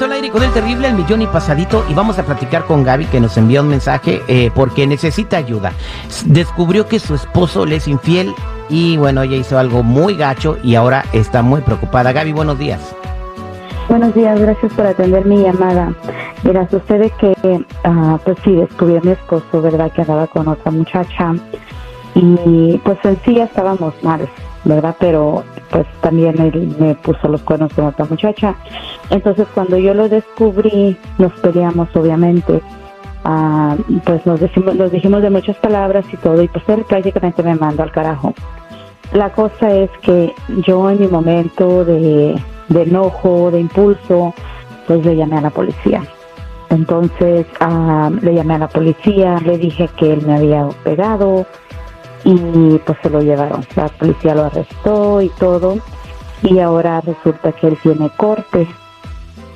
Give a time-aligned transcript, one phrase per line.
[0.00, 2.82] Regreso al aire con el terrible El Millón y Pasadito y vamos a platicar con
[2.84, 5.72] Gaby que nos envió un mensaje eh, porque necesita ayuda.
[6.24, 8.32] Descubrió que su esposo le es infiel
[8.70, 12.12] y bueno, ella hizo algo muy gacho y ahora está muy preocupada.
[12.12, 12.80] Gaby, buenos días.
[13.90, 15.92] Buenos días, gracias por atender mi llamada.
[16.44, 17.34] Mira, sucede que,
[17.84, 19.92] uh, pues sí, descubrí a mi esposo, ¿verdad?
[19.92, 21.34] Que andaba con otra muchacha
[22.14, 24.26] y pues en sí estábamos mal,
[24.64, 24.96] ¿verdad?
[24.98, 28.54] Pero pues también él me puso los cuernos con otra muchacha.
[29.10, 32.60] Entonces cuando yo lo descubrí, nos peleamos obviamente.
[33.24, 37.42] Ah, pues nos, decimos, nos dijimos de muchas palabras y todo, y pues él prácticamente
[37.42, 38.34] me mandó al carajo.
[39.12, 40.32] La cosa es que
[40.66, 44.32] yo en mi momento de, enojo, de impulso,
[44.86, 46.02] pues le llamé a la policía.
[46.70, 51.44] Entonces ah, le llamé a la policía, le dije que él me había pegado,
[52.24, 53.64] y pues se lo llevaron.
[53.76, 55.78] La policía lo arrestó y todo
[56.42, 58.66] y ahora resulta que él tiene corte.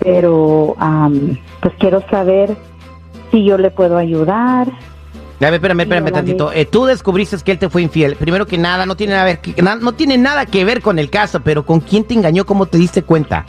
[0.00, 0.76] Pero
[1.60, 2.56] pues quiero saber
[3.30, 4.68] si yo le puedo ayudar.
[5.40, 6.52] A ver, espérame, espérame tantito.
[6.52, 8.16] Eh, tú descubriste que él te fue infiel.
[8.16, 11.40] Primero que nada, no tiene, nada que, no tiene nada que ver con el caso,
[11.40, 12.44] pero ¿con quién te engañó?
[12.44, 13.44] ¿Cómo te diste cuenta?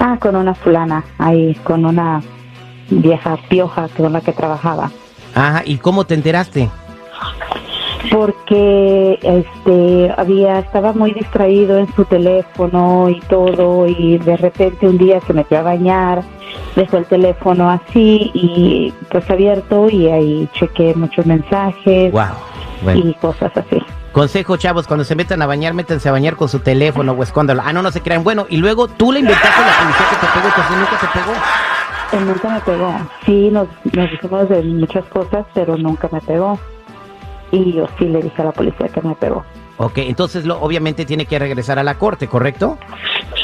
[0.00, 2.22] Ah, con una fulana, ahí, con una
[2.90, 4.90] vieja pioja con la que trabajaba.
[5.34, 6.70] Ajá, ¿y cómo te enteraste?
[8.10, 14.98] Porque este había estaba muy distraído en su teléfono y todo y de repente un
[14.98, 16.22] día se metió a bañar
[16.76, 22.12] dejó el teléfono así y pues abierto y ahí chequé muchos mensajes
[22.94, 26.58] y cosas así Consejo, chavos, cuando se metan a bañar, métanse a bañar con su
[26.58, 27.62] teléfono o escóndalo.
[27.64, 28.24] Ah, no, no se crean.
[28.24, 31.18] Bueno, y luego tú le inventaste a la policía que te pegó, que nunca te
[31.18, 31.32] pegó.
[32.12, 33.10] Él nunca me pegó.
[33.26, 36.58] Sí, nos, nos dijimos de muchas cosas, pero nunca me pegó
[37.50, 39.44] y yo sí le dije a la policía que me pegó.
[39.78, 42.78] Ok, entonces lo, obviamente tiene que regresar a la corte, ¿correcto?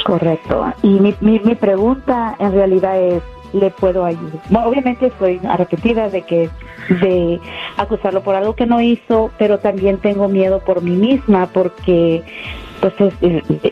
[0.04, 0.72] Correcto.
[0.82, 3.22] Y mi, mi, mi pregunta en realidad es,
[3.52, 4.40] ¿le puedo ayudar?
[4.66, 6.50] obviamente estoy arrepentida de que
[6.88, 7.40] de
[7.76, 12.22] acusarlo por algo que no hizo, pero también tengo miedo por mí misma porque
[12.80, 13.14] pues es,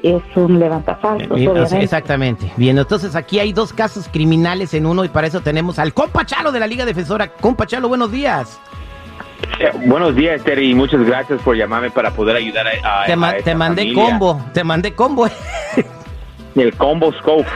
[0.02, 1.38] es, un levantafalsos.
[1.72, 2.50] Exactamente.
[2.56, 6.24] Bien, entonces aquí hay dos casos criminales en uno y para eso tenemos al compa
[6.24, 7.28] Chalo de la Liga Defensora.
[7.28, 8.58] Compa Chalo, buenos días.
[9.62, 13.54] Eh, buenos días, Terry, y muchas gracias por llamarme para poder ayudar a, te, te
[13.54, 15.28] mandé combo, te mandé combo.
[16.56, 17.46] El combo scope.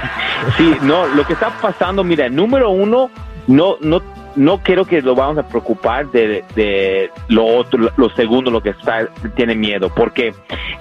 [0.56, 3.10] Sí, no, lo que está pasando, mira, número uno,
[3.48, 4.00] no, no,
[4.36, 8.70] no quiero que lo vamos a preocupar de, de lo otro, lo segundo, lo que
[8.70, 10.32] está, tiene miedo, porque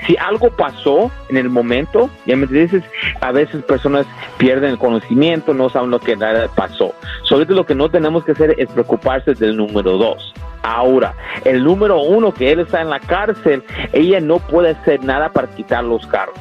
[0.06, 2.84] si algo pasó en el momento, ya me dices,
[3.22, 4.06] a veces personas
[4.38, 6.16] pierden el conocimiento, no saben lo que
[6.56, 6.94] pasó.
[7.24, 10.36] Sobre todo lo que no tenemos que hacer es preocuparse del número dos.
[10.66, 15.30] Ahora, el número uno, que él está en la cárcel, ella no puede hacer nada
[15.30, 16.36] para quitar los carros.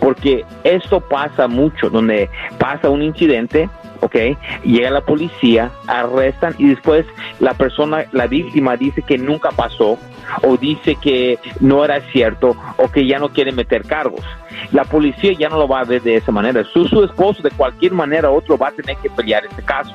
[0.00, 3.70] Porque esto pasa mucho, donde pasa un incidente,
[4.00, 4.16] ¿ok?
[4.64, 7.06] Llega la policía, arrestan y después
[7.38, 9.96] la persona, la víctima dice que nunca pasó
[10.42, 14.24] o dice que no era cierto o que ya no quiere meter cargos.
[14.72, 16.64] La policía ya no lo va a ver de esa manera.
[16.64, 19.94] Su, su esposo de cualquier manera otro va a tener que pelear este caso.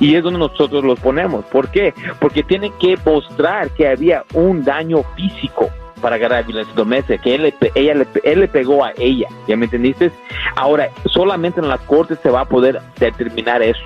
[0.00, 1.44] Y es donde nosotros los ponemos.
[1.46, 1.94] ¿Por qué?
[2.20, 5.70] Porque tienen que mostrar que había un daño físico
[6.00, 9.56] para agarrar violencia doméstica, que él le, ella le, él le pegó a ella, ¿ya
[9.56, 10.12] me entendiste?
[10.54, 13.82] Ahora, solamente en la corte se va a poder determinar eso.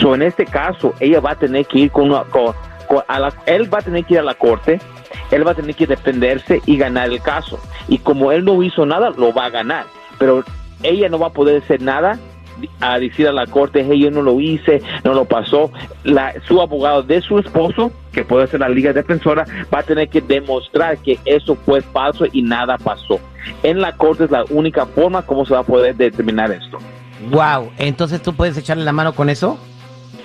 [0.00, 2.24] So, en este caso, ella va a tener que ir con, una,
[3.08, 4.80] a la, él va a tener que ir a la corte,
[5.30, 7.60] él va a tener que defenderse y ganar el caso.
[7.88, 9.86] Y como él no hizo nada, lo va a ganar.
[10.18, 10.44] Pero
[10.82, 12.18] ella no va a poder hacer nada
[12.80, 15.70] a decir a la corte, hey, yo no lo hice, no lo pasó.
[16.04, 20.08] La, su abogado de su esposo, que puede ser la liga defensora, va a tener
[20.08, 23.20] que demostrar que eso fue falso y nada pasó.
[23.62, 26.78] En la corte es la única forma como se va a poder determinar esto.
[27.30, 29.58] Wow, entonces tú puedes echarle la mano con eso.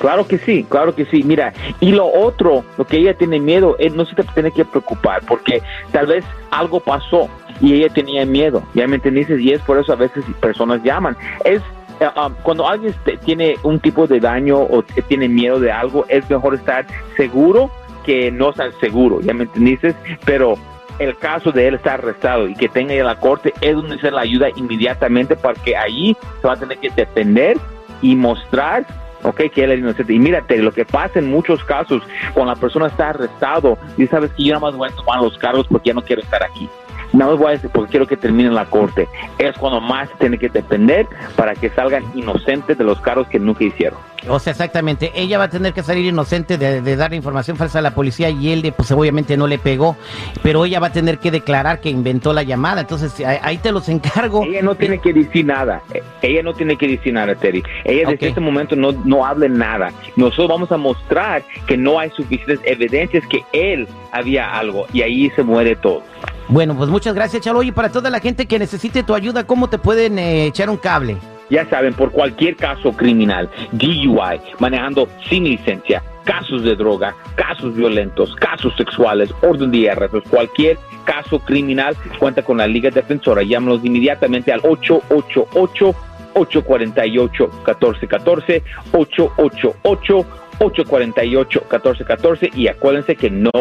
[0.02, 1.22] Claro que sí, claro que sí.
[1.24, 4.66] Mira, y lo otro, lo que ella tiene miedo, es no se te tiene que
[4.66, 5.62] preocupar, porque
[5.92, 7.30] tal vez algo pasó
[7.62, 11.16] y ella tenía miedo, ya me entendiste, y es por eso a veces personas llaman.
[11.46, 11.64] Es eh,
[12.02, 12.94] um, cuando alguien
[13.26, 17.72] tiene un tipo de daño o tiene miedo de algo, es mejor estar seguro
[18.06, 19.96] que no estar seguro, ¿ya me entendiste?
[20.26, 20.56] Pero
[21.00, 24.00] el caso de él estar arrestado y que tenga ir a la corte es donde
[24.00, 27.58] se le ayuda inmediatamente porque ahí se va a tener que defender
[28.02, 28.86] y mostrar
[29.24, 30.14] ok, que él es inocente.
[30.14, 32.02] Y mírate, lo que pasa en muchos casos,
[32.34, 35.38] cuando la persona está arrestado y sabes que yo nada más voy a tomar los
[35.38, 36.68] cargos porque ya no quiero estar aquí.
[37.14, 40.38] No los voy a decir porque quiero que termine la corte, es cuando más tiene
[40.38, 44.00] que depender para que salgan inocentes de los cargos que nunca hicieron.
[44.30, 47.82] O sea, exactamente, ella va a tener que salir inocente de, dar información falsa a
[47.82, 49.98] la policía y él, pues obviamente no le pegó,
[50.44, 53.90] pero ella va a tener que declarar que inventó la llamada, entonces ahí te los
[53.90, 54.44] encargo.
[54.44, 55.82] Ella no tiene que decir nada,
[56.22, 57.64] ella no tiene que decir nada, Terry.
[57.84, 59.92] Ella desde este momento no, no hable nada.
[60.16, 65.30] Nosotros vamos a mostrar que no hay suficientes evidencias que él había algo y ahí
[65.32, 66.04] se muere todo.
[66.52, 67.64] Bueno, pues muchas gracias, Chalo.
[67.64, 70.76] Y para toda la gente que necesite tu ayuda, ¿cómo te pueden eh, echar un
[70.76, 71.16] cable?
[71.50, 78.36] Ya saben, por cualquier caso criminal, DUI, manejando sin licencia, casos de droga, casos violentos,
[78.36, 83.44] casos sexuales, orden de arrestos, cualquier caso criminal, cuenta con la Liga Defensora.
[83.44, 85.96] Llámanos inmediatamente al 888
[86.34, 90.26] 848 1414 888
[90.60, 93.52] 848 1414 y acuérdense que no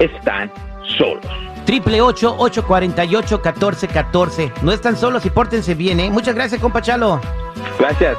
[0.00, 0.50] están
[0.96, 1.26] solos.
[1.64, 6.10] Triple 848 1414 No están solos y pórtense bien, ¿eh?
[6.10, 7.20] Muchas gracias, compa Chalo.
[7.78, 8.16] Gracias.